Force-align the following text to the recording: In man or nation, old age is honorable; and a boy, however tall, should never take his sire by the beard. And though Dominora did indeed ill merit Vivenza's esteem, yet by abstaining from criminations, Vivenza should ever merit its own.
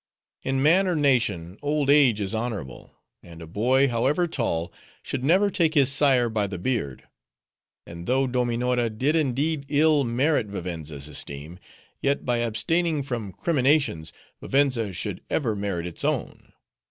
In 0.41 0.63
man 0.63 0.87
or 0.87 0.95
nation, 0.95 1.59
old 1.61 1.87
age 1.87 2.19
is 2.19 2.33
honorable; 2.33 2.95
and 3.21 3.39
a 3.39 3.45
boy, 3.45 3.87
however 3.87 4.25
tall, 4.25 4.73
should 5.03 5.23
never 5.23 5.51
take 5.51 5.75
his 5.75 5.91
sire 5.91 6.27
by 6.27 6.47
the 6.47 6.57
beard. 6.57 7.03
And 7.85 8.07
though 8.07 8.25
Dominora 8.25 8.89
did 8.89 9.15
indeed 9.15 9.67
ill 9.69 10.03
merit 10.03 10.47
Vivenza's 10.47 11.07
esteem, 11.07 11.59
yet 12.01 12.25
by 12.25 12.39
abstaining 12.39 13.03
from 13.03 13.31
criminations, 13.31 14.11
Vivenza 14.41 14.91
should 14.91 15.21
ever 15.29 15.55
merit 15.55 15.85
its 15.85 16.03
own. 16.03 16.51